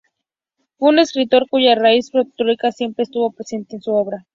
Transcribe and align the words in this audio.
Fue 0.77 0.89
un 0.89 0.97
escritor 0.97 1.47
cuya 1.47 1.75
raíz 1.75 2.09
folclórica 2.09 2.71
siempre 2.71 3.03
estuvo 3.03 3.29
presente 3.31 3.75
en 3.75 3.83
su 3.83 3.91
obra. 3.93 4.25